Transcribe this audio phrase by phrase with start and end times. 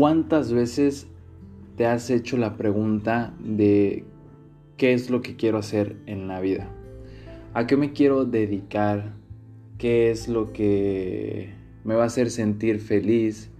[0.00, 1.08] ¿Cuántas veces
[1.76, 4.04] te has hecho la pregunta de
[4.78, 6.70] qué es lo que quiero hacer en la vida?
[7.52, 9.12] ¿A qué me quiero dedicar?
[9.76, 11.50] ¿Qué es lo que
[11.84, 13.50] me va a hacer sentir feliz?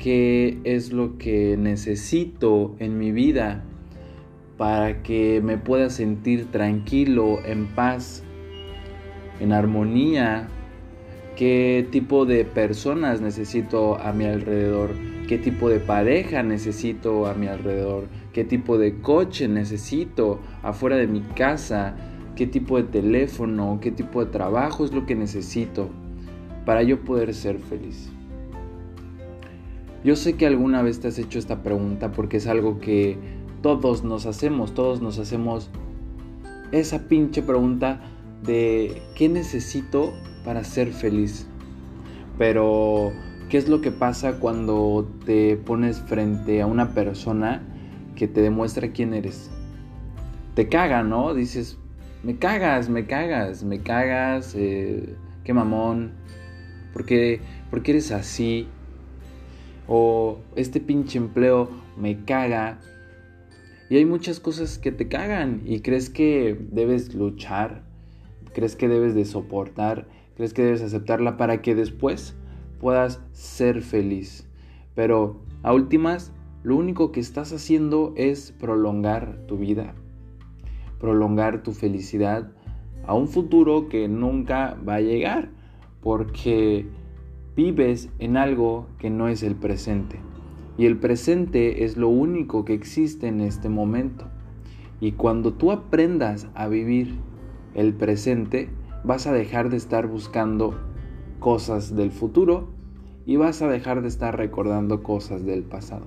[0.00, 3.62] ¿Qué es lo que necesito en mi vida
[4.58, 8.24] para que me pueda sentir tranquilo, en paz,
[9.38, 10.48] en armonía?
[11.36, 14.90] ¿Qué tipo de personas necesito a mi alrededor?
[15.26, 21.06] qué tipo de pareja necesito a mi alrededor, qué tipo de coche necesito afuera de
[21.06, 21.96] mi casa,
[22.36, 25.90] qué tipo de teléfono, qué tipo de trabajo es lo que necesito
[26.64, 28.10] para yo poder ser feliz.
[30.04, 33.18] Yo sé que alguna vez te has hecho esta pregunta porque es algo que
[33.62, 35.70] todos nos hacemos, todos nos hacemos
[36.70, 38.00] esa pinche pregunta
[38.44, 40.12] de qué necesito
[40.46, 41.46] para ser feliz.
[42.38, 43.12] Pero
[43.48, 47.62] ¿Qué es lo que pasa cuando te pones frente a una persona
[48.16, 49.52] que te demuestra quién eres?
[50.56, 51.32] Te caga, ¿no?
[51.32, 51.78] Dices,
[52.24, 56.14] me cagas, me cagas, me cagas, eh, qué mamón,
[56.92, 58.66] ¿por qué, ¿por qué eres así?
[59.86, 62.80] O este pinche empleo me caga.
[63.88, 67.84] Y hay muchas cosas que te cagan y crees que debes luchar,
[68.54, 72.36] crees que debes de soportar, crees que debes aceptarla para que después
[72.78, 74.46] puedas ser feliz.
[74.94, 79.94] Pero a últimas, lo único que estás haciendo es prolongar tu vida,
[81.00, 82.52] prolongar tu felicidad
[83.06, 85.50] a un futuro que nunca va a llegar,
[86.02, 86.86] porque
[87.54, 90.18] vives en algo que no es el presente.
[90.78, 94.26] Y el presente es lo único que existe en este momento.
[95.00, 97.14] Y cuando tú aprendas a vivir
[97.74, 98.68] el presente,
[99.06, 100.74] vas a dejar de estar buscando
[101.38, 102.68] cosas del futuro
[103.24, 106.06] y vas a dejar de estar recordando cosas del pasado.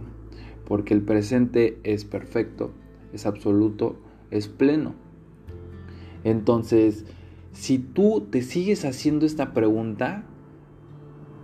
[0.66, 2.72] Porque el presente es perfecto,
[3.14, 3.96] es absoluto,
[4.32, 4.94] es pleno.
[6.26, 7.06] Entonces,
[7.54, 10.24] si tú te sigues haciendo esta pregunta,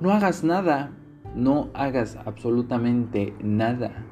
[0.01, 0.91] no hagas nada,
[1.35, 4.05] no hagas absolutamente nada.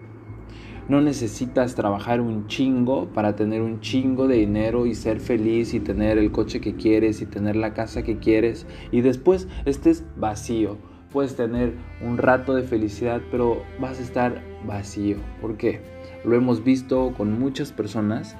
[0.89, 5.79] No necesitas trabajar un chingo para tener un chingo de dinero y ser feliz y
[5.79, 10.77] tener el coche que quieres y tener la casa que quieres y después estés vacío.
[11.11, 15.17] Puedes tener un rato de felicidad, pero vas a estar vacío.
[15.41, 15.79] ¿Por qué?
[16.25, 18.35] Lo hemos visto con muchas personas,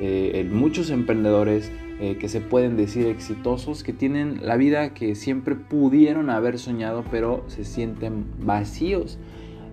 [0.00, 1.72] eh, muchos emprendedores
[2.02, 7.04] eh, que se pueden decir exitosos, que tienen la vida que siempre pudieron haber soñado,
[7.10, 9.18] pero se sienten vacíos.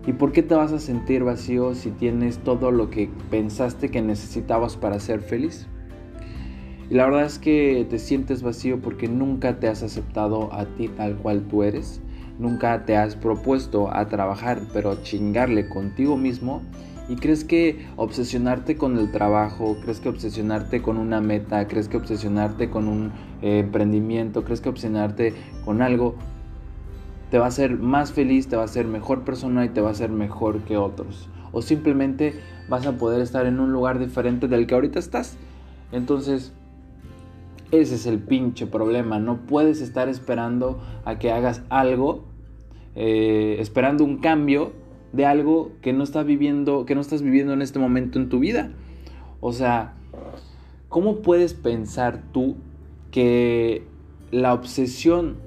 [0.07, 4.01] ¿Y por qué te vas a sentir vacío si tienes todo lo que pensaste que
[4.01, 5.67] necesitabas para ser feliz?
[6.89, 10.87] Y la verdad es que te sientes vacío porque nunca te has aceptado a ti
[10.87, 11.99] tal cual tú eres,
[12.39, 16.61] nunca te has propuesto a trabajar, pero chingarle contigo mismo.
[17.09, 21.97] Y crees que obsesionarte con el trabajo, crees que obsesionarte con una meta, crees que
[21.97, 25.33] obsesionarte con un eh, emprendimiento, crees que obsesionarte
[25.65, 26.15] con algo
[27.29, 29.89] te va a hacer más feliz, te va a hacer mejor persona y te va
[29.89, 31.29] a hacer mejor que otros.
[31.51, 32.39] O simplemente
[32.69, 35.37] vas a poder estar en un lugar diferente del que ahorita estás.
[35.91, 36.53] Entonces,
[37.71, 39.19] ese es el pinche problema.
[39.19, 42.25] No puedes estar esperando a que hagas algo,
[42.95, 44.71] eh, esperando un cambio
[45.13, 48.39] de algo que no estás viviendo, que no estás viviendo en este momento en tu
[48.39, 48.71] vida.
[49.41, 49.95] O sea,
[50.89, 52.55] ¿cómo puedes pensar tú
[53.11, 53.83] que
[54.31, 55.46] la obsesión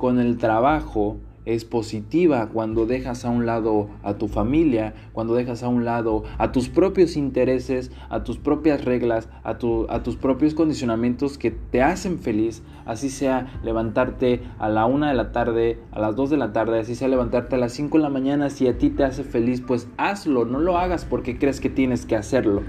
[0.00, 5.62] con el trabajo es positiva cuando dejas a un lado a tu familia, cuando dejas
[5.62, 10.54] a un lado a tus propios intereses, a tus propias reglas, a, a tus propios
[10.54, 16.00] condicionamientos que te hacen feliz, así sea levantarte a la una de la tarde, a
[16.00, 18.68] las dos de la tarde, así sea levantarte a las cinco de la mañana, si
[18.68, 22.16] a ti te hace feliz, pues hazlo, no lo hagas porque crees que tienes que
[22.16, 22.62] hacerlo.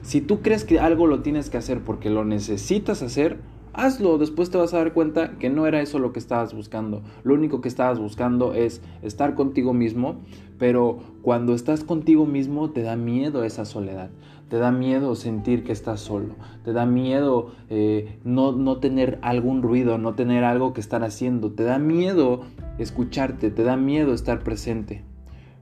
[0.00, 3.40] Si tú crees que algo lo tienes que hacer porque lo necesitas hacer,
[3.76, 7.02] hazlo, después te vas a dar cuenta que no era eso lo que estabas buscando.
[7.22, 10.16] Lo único que estabas buscando es estar contigo mismo,
[10.58, 14.10] pero cuando estás contigo mismo te da miedo esa soledad.
[14.48, 16.34] Te da miedo sentir que estás solo.
[16.64, 21.50] Te da miedo eh, no, no tener algún ruido, no tener algo que estar haciendo.
[21.52, 22.42] Te da miedo
[22.78, 25.02] escucharte, te da miedo estar presente.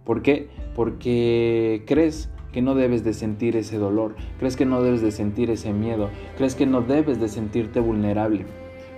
[0.04, 0.50] ¿Por qué?
[0.74, 5.50] Porque crees que no debes de sentir ese dolor, crees que no debes de sentir
[5.50, 8.46] ese miedo, crees que no debes de sentirte vulnerable.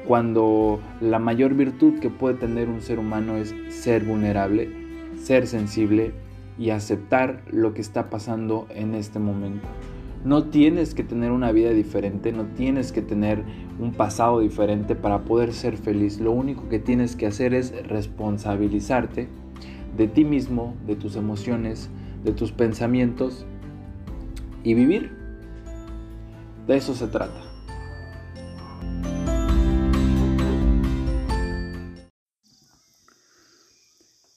[0.07, 4.69] Cuando la mayor virtud que puede tener un ser humano es ser vulnerable,
[5.19, 6.13] ser sensible
[6.59, 9.67] y aceptar lo que está pasando en este momento.
[10.23, 13.43] No tienes que tener una vida diferente, no tienes que tener
[13.79, 16.21] un pasado diferente para poder ser feliz.
[16.21, 19.29] Lo único que tienes que hacer es responsabilizarte
[19.97, 21.89] de ti mismo, de tus emociones,
[22.25, 23.45] de tus pensamientos
[24.65, 25.13] y vivir.
[26.67, 27.43] De eso se trata.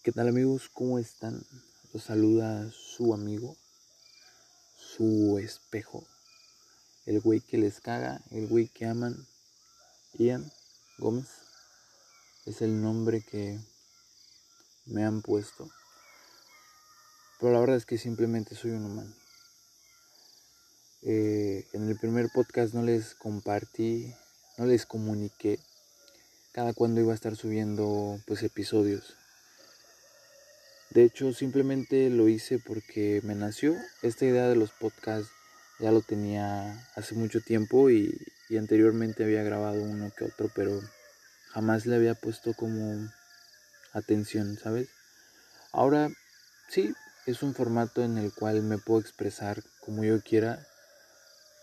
[0.03, 0.69] ¿Qué tal amigos?
[0.73, 1.43] ¿Cómo están?
[1.93, 3.55] Los saluda su amigo,
[4.77, 6.03] su espejo,
[7.05, 9.27] el güey que les caga, el güey que aman,
[10.13, 10.51] Ian
[10.99, 11.27] Gómez.
[12.45, 13.59] Es el nombre que
[14.85, 15.69] me han puesto.
[17.39, 19.13] Pero la verdad es que simplemente soy un humano.
[21.01, 24.13] Eh, en el primer podcast no les compartí,
[24.57, 25.57] no les comuniqué
[26.51, 29.15] cada cuando iba a estar subiendo pues episodios.
[30.89, 35.31] De hecho, simplemente lo hice porque me nació esta idea de los podcasts.
[35.79, 38.19] Ya lo tenía hace mucho tiempo y,
[38.49, 40.81] y anteriormente había grabado uno que otro, pero
[41.51, 43.09] jamás le había puesto como
[43.93, 44.89] atención, ¿sabes?
[45.71, 46.09] Ahora
[46.67, 46.93] sí,
[47.29, 50.65] es un formato en el cual me puedo expresar como yo quiera.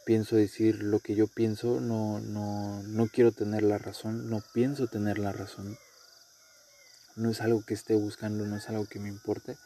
[0.04, 4.86] Pienso decir lo que yo pienso, no, no, no quiero tener la razón, no pienso
[4.86, 5.76] tener la razón.
[7.16, 9.56] No es algo que esté buscando, no es algo que me importe.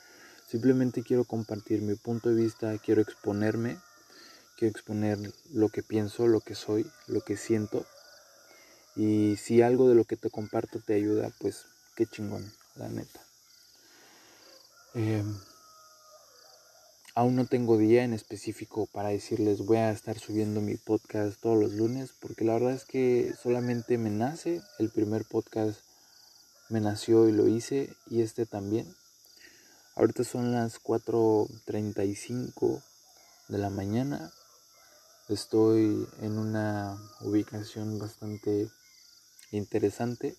[0.48, 3.78] Simplemente quiero compartir mi punto de vista, quiero exponerme,
[4.56, 5.18] quiero exponer
[5.52, 7.84] lo que pienso, lo que soy, lo que siento.
[8.96, 13.20] Y si algo de lo que te comparto te ayuda, pues qué chingón, la neta.
[14.94, 15.38] Em,
[17.14, 21.58] aún no tengo día en específico para decirles voy a estar subiendo mi podcast todos
[21.58, 24.62] los lunes porque la verdad es que solamente me nace.
[24.78, 25.80] El primer podcast
[26.68, 28.94] me nació y lo hice y este también.
[29.96, 32.82] Ahorita son las 4.35
[33.48, 34.32] de la mañana.
[35.28, 38.68] Estoy en una ubicación bastante
[39.50, 40.36] interesante.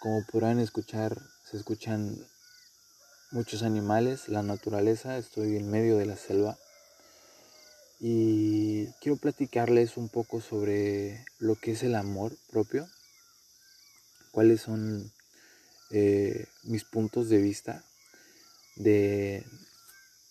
[0.00, 1.20] Como podrán escuchar
[1.50, 2.18] se escuchan
[3.30, 6.58] muchos animales, la naturaleza, estoy en medio de la selva
[8.00, 12.88] y quiero platicarles un poco sobre lo que es el amor propio,
[14.32, 15.12] cuáles son
[15.90, 17.84] eh, mis puntos de vista
[18.76, 19.44] de,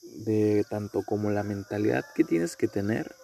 [0.02, 3.16] de tanto como la mentalidad que tienes que tener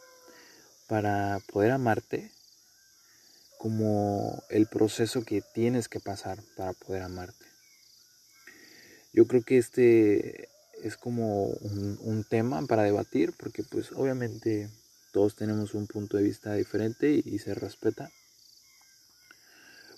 [0.87, 2.31] para poder amarte,
[3.57, 7.52] como el proceso que tienes que pasar para poder amarte.
[9.13, 10.49] Yo creo que este
[10.81, 14.69] es como un, tema para debatir porque pues obviamente
[15.11, 18.11] todos tenemos un punto de vista diferente y, se respeta.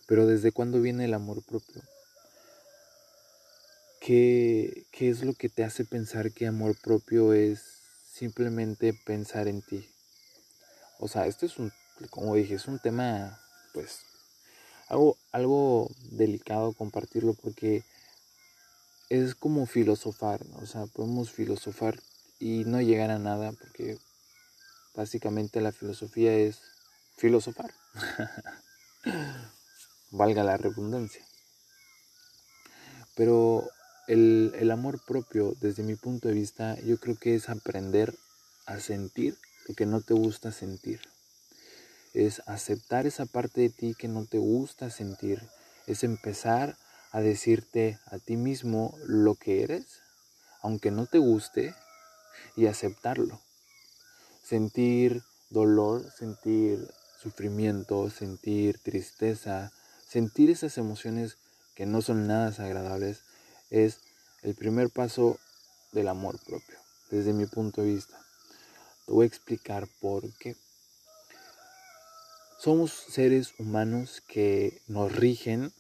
[0.06, 1.82] Pero ¿desde cuándo viene el amor propio?
[4.02, 7.62] ¿Qué, ¿Qué es lo que te hace pensar que amor propio es
[8.12, 9.88] simplemente pensar en ti?
[11.00, 11.72] O sea, esto es un,
[12.10, 13.40] como dije, es un tema
[13.74, 14.02] pues
[14.88, 17.84] algo, algo delicado compartirlo porque
[19.10, 22.00] es como filosofar, o sea, podemos filosofar
[22.40, 23.98] y no llegar a nada porque
[24.96, 26.62] básicamente la filosofía es
[27.18, 27.74] filosofar.
[30.12, 31.26] Valga la redundancia.
[33.16, 33.70] Pero
[34.08, 38.14] el, el, amor propio, desde mi punto de vista, yo creo que es aprender
[38.66, 39.38] a sentir
[39.68, 41.02] lo que no te gusta sentir.
[42.14, 45.42] Es aceptar esa parte de ti que no te gusta sentir.
[45.88, 46.78] Es empezar
[47.16, 50.02] a decirte a ti mismo lo que eres,
[50.62, 51.74] aunque no te guste,
[52.58, 53.40] y aceptarlo.
[54.44, 56.86] Sentir dolor, sentir
[57.18, 59.72] sufrimiento, sentir tristeza,
[60.06, 61.38] sentir esas emociones
[61.74, 63.22] que no son nada agradables,
[63.70, 64.02] es
[64.42, 65.40] el primer paso
[65.94, 66.78] del amor propio,
[67.12, 68.20] desde mi punto de vista.
[69.06, 70.58] Te voy a explicar por qué.
[72.60, 75.72] Somos seres humanos que nos rigen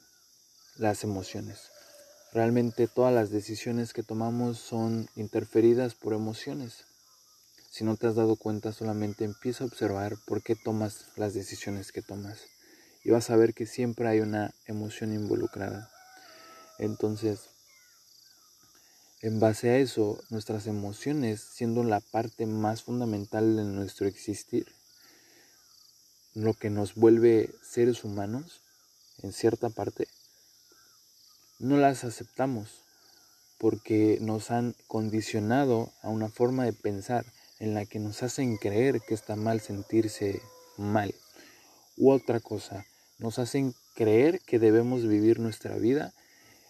[0.78, 1.70] las emociones.
[2.34, 6.84] Realmente todas las decisiones que tomamos son interferidas por emociones.
[7.72, 11.92] Si no te has dado cuenta, solamente empieza a observar por qué tomas las decisiones
[11.92, 12.40] que tomas.
[13.04, 15.90] Y vas a ver que siempre hay una emoción involucrada.
[16.78, 17.42] Entonces,
[19.22, 24.68] en base a eso, nuestras emociones, siendo la parte más fundamental de nuestro existir,
[26.34, 28.62] lo que nos vuelve seres humanos,
[29.22, 30.08] en cierta parte,
[31.60, 32.82] no las aceptamos
[33.58, 37.26] porque nos han condicionado a una forma de pensar
[37.60, 40.42] en la que nos hacen creer que está mal sentirse
[40.78, 41.16] mal.
[41.98, 42.86] U otra cosa,
[43.20, 46.14] nos hacen creer que debemos vivir nuestra vida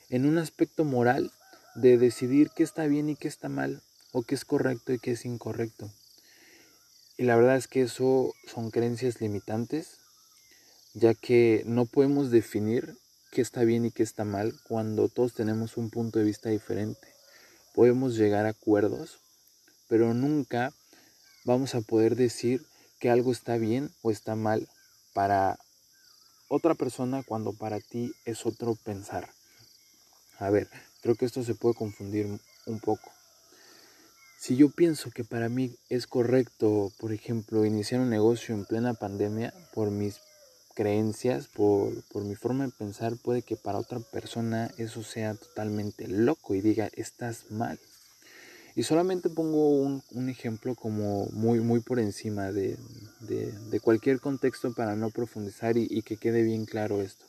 [0.10, 1.32] en un aspecto moral
[1.74, 5.12] de decidir qué está bien y qué está mal, o qué es correcto y qué
[5.12, 5.92] es incorrecto.
[7.18, 9.98] Y la verdad es que eso son creencias limitantes,
[10.94, 12.96] ya que no podemos definir
[13.36, 17.06] qué está bien y qué está mal cuando todos tenemos un punto de vista diferente.
[17.74, 19.20] Podemos llegar a acuerdos,
[19.90, 20.72] pero nunca
[21.44, 22.66] vamos a poder decir
[22.98, 24.70] que algo está bien o está mal
[25.14, 25.60] para
[26.48, 29.30] otra persona cuando para ti es otro pensar.
[30.40, 30.70] A ver,
[31.02, 32.28] creo que esto se puede confundir
[32.66, 33.12] un poco.
[34.40, 38.94] Si yo pienso que para mí es correcto, por ejemplo, iniciar un negocio en plena
[38.94, 40.22] pandemia por mis
[40.76, 46.08] creencias, por, por, mi forma de pensar, puede que para otra persona eso sea totalmente
[46.08, 47.80] loco y diga, estás mal.
[48.76, 52.78] Y solamente pongo un, un ejemplo como muy, muy por encima de,
[53.22, 57.26] de, cualquier contexto para no profundizar y, y que quede bien claro esto.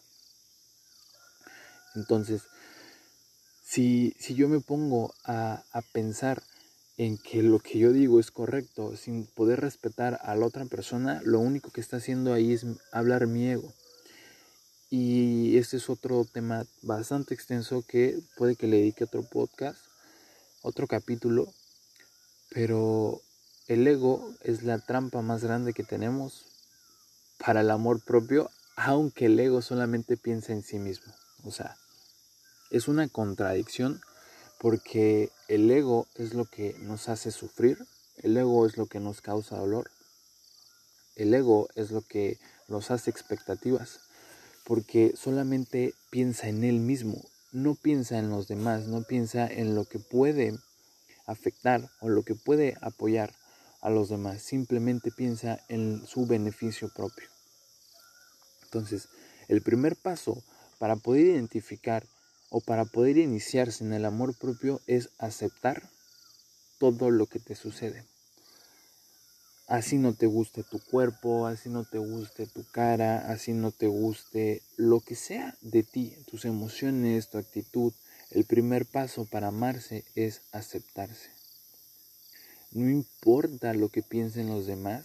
[1.95, 2.43] Entonces,
[3.65, 6.43] si, si yo me pongo a, a pensar
[6.99, 11.21] en que lo que yo digo es correcto, sin poder respetar a la otra persona,
[11.25, 13.73] lo único que está haciendo ahí es hablar mi ego.
[14.89, 19.81] Y este es otro tema bastante extenso que puede que le dedique otro podcast,
[20.63, 21.53] otro capítulo,
[22.51, 23.21] pero
[23.69, 26.47] el ego es la trampa más grande que tenemos
[27.39, 31.13] para el amor propio, aunque el ego solamente piensa en sí mismo.
[31.45, 31.77] O sea,
[32.71, 34.01] es una contradicción
[34.59, 37.79] porque el ego es lo que nos hace sufrir,
[38.19, 39.91] el ego es lo que nos causa dolor,
[41.17, 44.01] el ego es lo que nos hace expectativas,
[44.65, 47.23] porque solamente piensa en él mismo,
[47.53, 50.59] no piensa en los demás, no piensa en lo que puede
[51.27, 53.33] afectar o lo que puede apoyar
[53.81, 57.29] a los demás, simplemente piensa en su beneficio propio.
[58.65, 59.09] Entonces,
[59.49, 60.43] el primer paso
[60.79, 62.07] para poder identificar
[62.57, 65.91] o para poder iniciarse en el amor propio es aceptar
[66.79, 68.03] todo lo que te sucede.
[69.67, 73.89] Así no te guste tu cuerpo, así no te guste tu cara, así no te
[73.89, 77.93] guste lo que sea de ti, tus emociones, tu actitud.
[78.31, 81.29] El primer paso para amarse es aceptarse.
[82.73, 85.05] No importa lo que piensen los demás,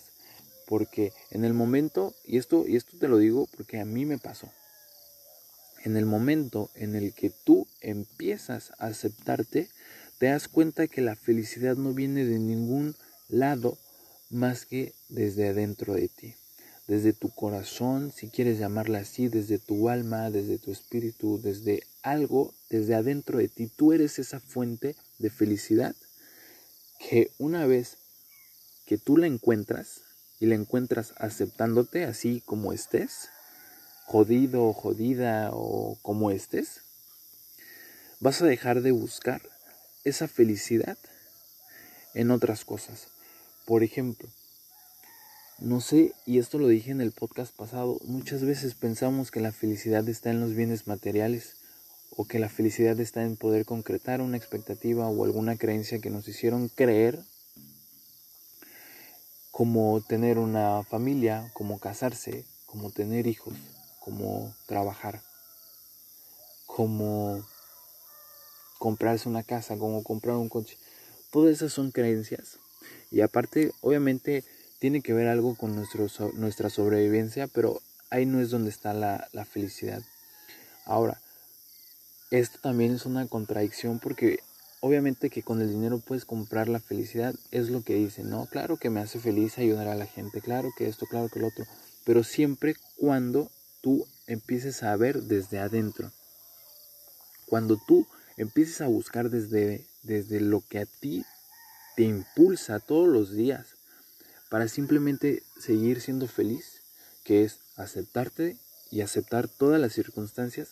[0.67, 4.20] porque en el momento, y esto, y esto te lo digo porque a mí me
[4.20, 4.50] pasó,
[5.83, 9.69] en el momento en el que tú empiezas a aceptarte,
[10.17, 12.95] te das cuenta que la felicidad no viene de ningún
[13.27, 13.77] lado
[14.29, 16.35] más que desde adentro de ti,
[16.88, 22.53] desde tu corazón, si quieres llamarla así, desde tu alma, desde tu espíritu, desde algo,
[22.69, 23.67] desde adentro de ti.
[23.67, 25.95] Tú eres esa fuente de felicidad
[27.00, 27.97] que una vez
[28.85, 30.01] que tú la encuentras
[30.39, 33.29] y la encuentras aceptándote así como estés,
[34.11, 36.81] jodido o jodida o como estés,
[38.19, 39.41] vas a dejar de buscar
[40.03, 40.97] esa felicidad
[42.13, 43.07] en otras cosas.
[43.65, 44.27] Por ejemplo,
[45.59, 49.53] no sé, y esto lo dije en el podcast pasado, muchas veces pensamos que la
[49.53, 51.55] felicidad está en los bienes materiales
[52.09, 56.27] o que la felicidad está en poder concretar una expectativa o alguna creencia que nos
[56.27, 57.17] hicieron creer
[59.51, 63.53] como tener una familia, como casarse, como tener hijos
[64.01, 65.22] como trabajar,
[66.65, 67.46] como
[68.79, 70.77] comprarse una casa, como comprar un coche.
[71.31, 72.58] Todas esas son creencias.
[73.12, 74.43] Y aparte, obviamente,
[74.79, 77.79] tiene que ver algo con nuestro, nuestra sobrevivencia, pero
[78.10, 80.01] ahí no es donde está la, la felicidad.
[80.86, 81.22] Ahora,
[82.31, 84.39] esto también es una contradicción porque
[84.79, 88.48] obviamente que con el dinero puedes comprar la felicidad, es lo que dicen, ¿no?
[88.48, 91.48] Claro que me hace feliz ayudar a la gente, claro que esto, claro que lo
[91.48, 91.65] otro,
[92.03, 96.11] pero siempre cuando tú empieces a ver desde adentro.
[97.47, 98.07] Cuando tú
[98.38, 101.25] empieces a buscar desde, desde lo que a ti
[101.95, 103.67] te impulsa todos los días
[104.50, 106.81] para simplemente seguir siendo feliz,
[107.23, 108.57] que es aceptarte
[108.89, 110.69] y aceptar todas las circunstancias,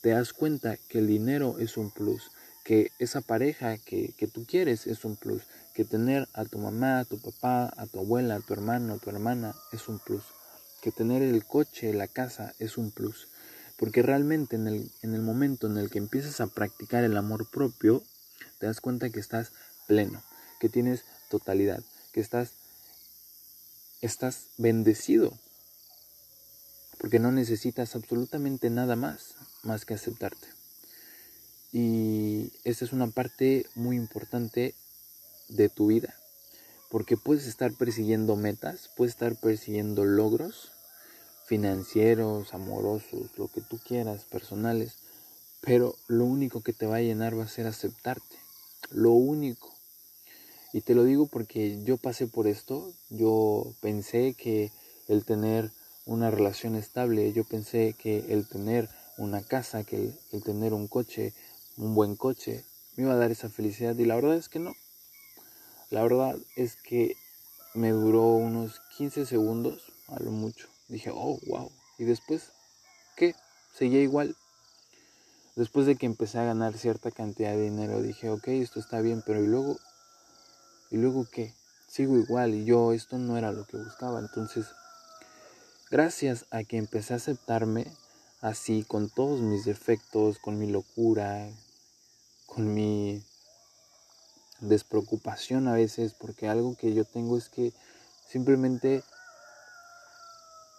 [0.00, 2.30] te das cuenta que el dinero es un plus,
[2.64, 5.42] que esa pareja que, que, tú quieres es un plus,
[5.74, 8.98] que tener a tu mamá, a tu papá, a tu abuela, a tu hermano, a
[8.98, 10.22] tu hermana es un plus
[10.82, 13.28] que tener el coche, la casa es un plus.
[13.78, 17.48] Porque realmente en el, en el momento en el que empiezas a practicar el amor
[17.48, 18.02] propio,
[18.58, 19.52] te das cuenta que estás
[19.86, 20.22] pleno,
[20.60, 22.50] que tienes totalidad, que estás,
[24.00, 25.32] estás bendecido.
[26.98, 30.48] Porque no necesitas absolutamente nada más, más que aceptarte.
[31.72, 34.74] Y esta es una parte muy importante
[35.48, 36.14] de tu vida.
[36.90, 40.71] Porque puedes estar persiguiendo metas, puedes estar persiguiendo logros,
[41.52, 44.96] financieros, amorosos, lo que tú quieras, personales,
[45.60, 48.36] pero lo único que te va a llenar va a ser aceptarte,
[48.90, 49.70] lo único.
[50.72, 54.70] Y te lo digo porque yo pasé por esto, yo pensé que
[55.08, 55.70] el tener
[56.06, 61.34] una relación estable, yo pensé que el tener una casa, que el tener un coche,
[61.76, 62.64] un buen coche,
[62.96, 63.94] me iba a dar esa felicidad.
[63.98, 64.72] Y la verdad es que no.
[65.90, 67.14] La verdad es que
[67.74, 70.72] me duró unos 15 segundos, a lo mucho.
[70.92, 71.72] Dije, oh, wow.
[71.96, 72.52] Y después,
[73.16, 73.34] ¿qué?
[73.74, 74.36] Seguía igual.
[75.56, 79.22] Después de que empecé a ganar cierta cantidad de dinero, dije, ok, esto está bien,
[79.24, 79.78] pero ¿y luego?
[80.90, 81.54] ¿Y luego qué?
[81.88, 84.20] Sigo igual y yo esto no era lo que buscaba.
[84.20, 84.66] Entonces,
[85.90, 87.86] gracias a que empecé a aceptarme
[88.42, 91.48] así, con todos mis defectos, con mi locura,
[92.44, 93.24] con mi
[94.60, 97.72] despreocupación a veces, porque algo que yo tengo es que
[98.28, 99.02] simplemente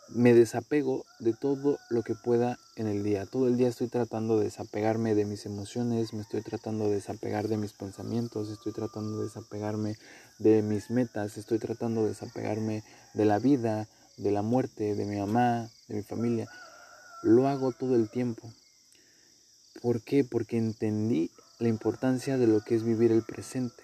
[0.10, 3.26] me desapego de todo lo que pueda en el día.
[3.26, 7.48] Todo el día estoy tratando de desapegarme de mis emociones, me estoy tratando de desapegar
[7.48, 9.98] de mis pensamientos, estoy tratando de desapegarme
[10.40, 12.84] de mis metas, estoy tratando de desapegarme
[13.14, 16.48] de la vida, de la muerte, de mi mamá, de mi familia.
[17.24, 18.52] Lo hago todo el tiempo.
[19.82, 20.24] ¿Por qué?
[20.24, 23.83] Porque entendí la importancia de lo que es vivir el presente.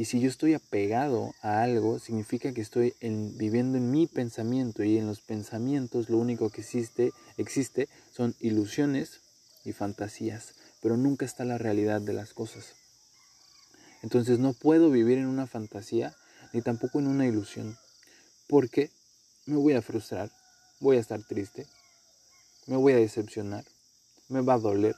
[0.00, 4.96] Y si yo estoy apegado a algo, significa que estoy viviendo en mi pensamiento y
[4.96, 9.20] en los pensamientos lo único que existe, existe son ilusiones
[9.62, 12.72] y fantasías, pero nunca está la realidad de las cosas.
[14.02, 16.16] Entonces no puedo vivir en una fantasía
[16.54, 17.76] ni tampoco en una ilusión,
[18.48, 18.90] porque
[19.44, 20.30] me voy a frustrar,
[20.80, 21.66] voy a estar triste,
[22.66, 23.66] me voy a decepcionar,
[24.30, 24.96] me va a doler,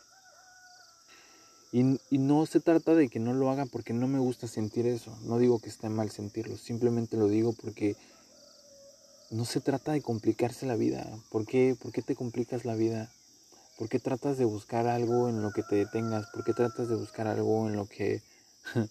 [1.75, 5.17] y, no se trata de que no lo haga porque no me gusta sentir eso.
[5.23, 6.59] No digo que esté mal sentirlo.
[6.59, 7.97] Simplemente lo digo porque
[9.31, 11.09] no se trata de complicarse la vida.
[11.31, 13.11] ¿Por qué, ¿Por qué te complicas la vida?
[13.79, 16.26] ¿Por qué tratas de buscar algo en lo que te detengas?
[16.35, 18.21] ¿Por qué tratas de buscar algo en lo que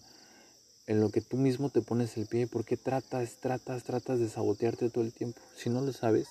[0.88, 2.48] en lo que tú mismo te pones el pie?
[2.48, 5.40] ¿Por qué tratas, tratas, tratas de sabotearte todo el tiempo?
[5.56, 6.26] Si no lo sabes,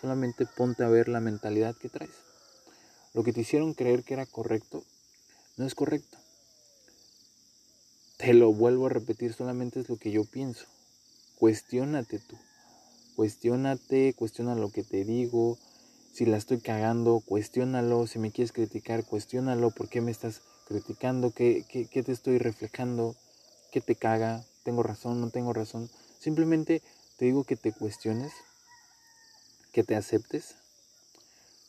[0.00, 2.14] solamente ponte a ver la mentalidad que traes.
[3.12, 4.84] Lo que te hicieron creer que era correcto
[5.56, 6.18] no es correcto.
[8.18, 10.66] Te lo vuelvo a repetir, solamente es lo que yo pienso.
[11.38, 12.36] Cuestiónate tú.
[13.14, 15.58] Cuestiónate, cuestiona lo que te digo.
[16.12, 18.06] Si la estoy cagando, cuestiónalo.
[18.06, 19.70] Si me quieres criticar, cuestiónalo.
[19.70, 21.30] ¿Por qué me estás criticando?
[21.30, 23.16] ¿Qué, qué, qué te estoy reflejando?
[23.70, 24.44] ¿Qué te caga?
[24.64, 25.20] ¿Tengo razón?
[25.20, 25.90] ¿No tengo razón?
[26.18, 26.82] Simplemente
[27.18, 28.32] te digo que te cuestiones,
[29.72, 30.56] que te aceptes,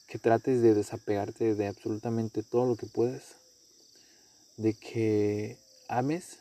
[0.07, 3.35] que trates de desapegarte de absolutamente todo lo que puedas
[4.57, 6.39] de que ames,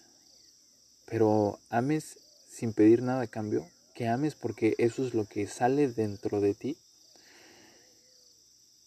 [1.06, 2.18] pero ames
[2.50, 6.54] sin pedir nada a cambio, que ames porque eso es lo que sale dentro de
[6.54, 6.76] ti.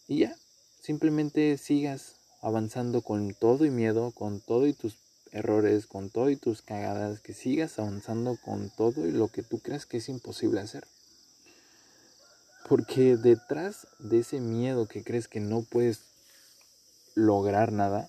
[0.08, 0.36] Y ya,
[0.80, 4.96] simplemente sigas avanzando con todo y miedo, con todo y tus
[5.30, 9.60] errores, con todo y tus cagadas, que sigas avanzando con todo y lo que tú
[9.60, 10.86] creas que es imposible hacer.
[12.68, 16.00] Porque detrás de ese miedo que crees que no puedes
[17.14, 18.08] lograr nada,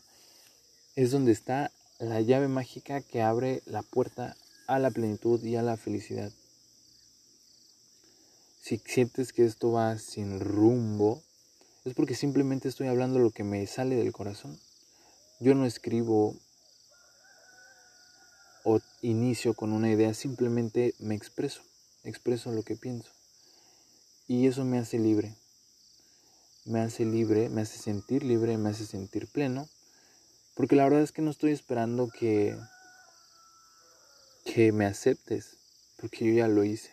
[0.96, 4.36] es donde está la llave mágica que abre la puerta
[4.68, 6.32] a la plenitud y a la felicidad.
[8.62, 11.22] Si sientes que esto va sin rumbo,
[11.86, 14.60] es porque simplemente estoy hablando lo que me sale del corazón.
[15.40, 16.36] Yo no escribo
[18.64, 21.62] o inicio con una idea, simplemente me expreso,
[22.04, 23.10] expreso lo que pienso.
[24.28, 25.36] Y eso me hace libre.
[26.66, 29.68] Me hace libre, me hace sentir libre, me hace sentir pleno
[30.56, 32.58] porque la verdad es que no estoy esperando que,
[34.46, 35.58] que me aceptes,
[35.98, 36.92] porque yo ya lo hice.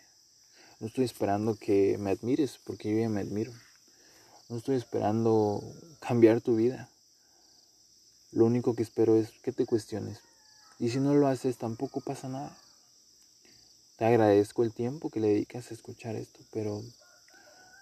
[0.80, 3.52] No estoy esperando que me admires, porque yo ya me admiro.
[4.48, 5.60] No estoy esperando
[6.00, 6.88] cambiar tu vida.
[8.30, 10.20] Lo único que espero es que te cuestiones.
[10.78, 12.56] Y si no lo haces, tampoco pasa nada.
[13.96, 16.80] Te agradezco el tiempo que le dedicas a escuchar esto, pero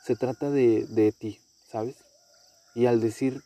[0.05, 1.39] se trata de, de ti,
[1.71, 1.97] ¿sabes?
[2.75, 3.43] Y al decir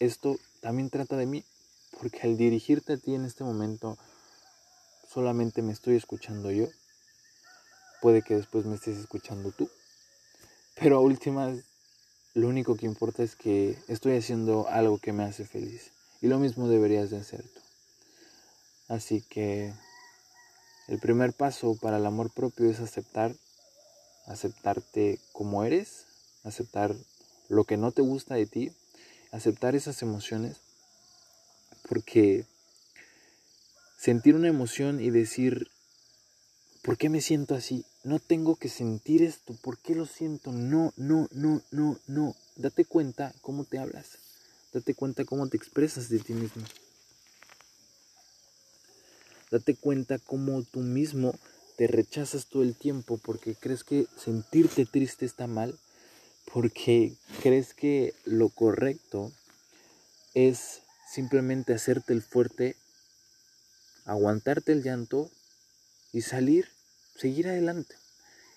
[0.00, 1.44] esto, también trata de mí,
[2.00, 3.96] porque al dirigirte a ti en este momento
[5.08, 6.66] solamente me estoy escuchando yo.
[8.02, 9.70] Puede que después me estés escuchando tú.
[10.74, 11.60] Pero a últimas,
[12.34, 15.92] lo único que importa es que estoy haciendo algo que me hace feliz.
[16.20, 17.60] Y lo mismo deberías de hacer tú.
[18.88, 19.72] Así que
[20.88, 23.36] el primer paso para el amor propio es aceptar,
[24.26, 26.06] aceptarte como eres,
[26.42, 26.96] aceptar
[27.48, 28.72] lo que no te gusta de ti,
[29.32, 30.58] aceptar esas emociones,
[31.88, 32.46] porque
[33.98, 35.68] sentir una emoción y decir,
[36.82, 37.84] ¿por qué me siento así?
[38.04, 40.52] No tengo que sentir esto, ¿por qué lo siento?
[40.52, 42.36] No, no, no, no, no.
[42.56, 44.18] Date cuenta cómo te hablas,
[44.72, 46.64] date cuenta cómo te expresas de ti mismo.
[49.50, 51.34] Date cuenta cómo tú mismo
[51.76, 55.78] te rechazas todo el tiempo porque crees que sentirte triste está mal
[56.52, 59.32] porque crees que lo correcto
[60.34, 62.76] es simplemente hacerte el fuerte,
[64.04, 65.30] aguantarte el llanto
[66.12, 66.68] y salir,
[67.16, 67.94] seguir adelante.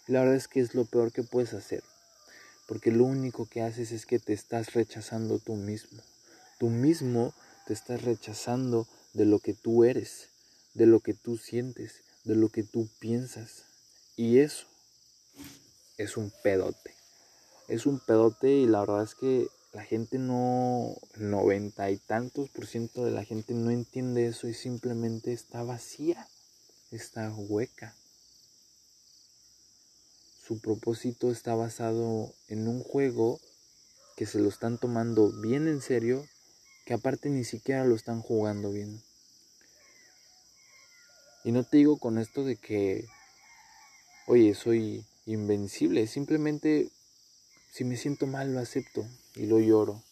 [0.08, 1.84] Y la verdad es que es lo peor que puedes hacer,
[2.68, 6.02] porque lo único que haces es que te estás rechazando tú mismo.
[6.58, 7.34] Tú mismo
[7.66, 10.30] te estás rechazando de lo que tú eres,
[10.74, 13.64] de lo que tú sientes, de lo que tú piensas.
[14.18, 14.66] Y eso
[15.98, 16.99] es un pedote.
[17.70, 22.66] Es un pedote y la verdad es que la gente no, noventa y tantos por
[22.66, 26.28] ciento de la gente no entiende eso y simplemente está vacía,
[26.90, 27.94] está hueca.
[30.48, 33.40] Su propósito está basado en un juego
[34.18, 36.26] que se lo están tomando bien en serio,
[36.88, 39.00] que aparte ni siquiera lo están jugando bien.
[41.44, 43.06] Y no te digo con esto de que,
[44.26, 46.90] oye, soy invencible, simplemente
[47.72, 49.06] si me siento mal lo acepto
[49.36, 50.04] y lo lloro.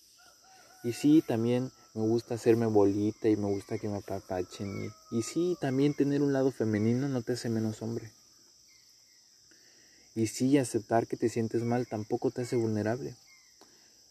[0.83, 4.91] Y sí, también me gusta hacerme bolita y me gusta que me apapachen.
[5.11, 8.11] Y, y sí, también tener un lado femenino no te hace menos hombre.
[10.15, 13.15] Y sí, aceptar que te sientes mal tampoco te hace vulnerable.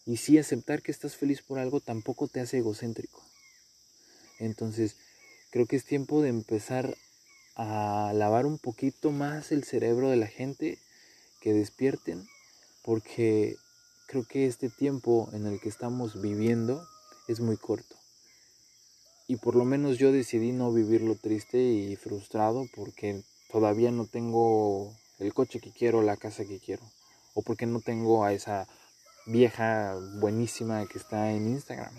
[0.05, 3.21] Y sí, aceptar que estás feliz por algo tampoco te hace egocéntrico.
[4.39, 4.95] Entonces,
[5.51, 6.95] creo que es tiempo de empezar
[7.55, 10.79] a lavar un poquito más el cerebro de la gente,
[11.41, 12.25] que despierten,
[12.87, 13.57] porque
[14.07, 16.87] creo que este tiempo en el que estamos viviendo
[17.27, 17.97] es muy corto.
[19.27, 24.95] Y por lo menos yo decidí no vivirlo triste y frustrado porque todavía no tengo
[25.19, 26.81] el coche que quiero, la casa que quiero.
[27.33, 28.69] O porque no tengo a esa
[29.25, 31.93] vieja buenísima que está en Instagram.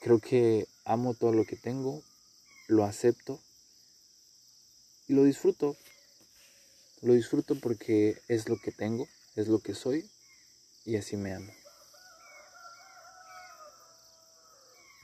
[0.00, 2.04] Creo que amo todo lo que tengo,
[2.68, 3.40] lo acepto
[5.08, 5.74] y lo disfruto.
[7.02, 10.10] Lo disfruto porque es lo que tengo, es lo que soy
[10.84, 11.59] y así me amo.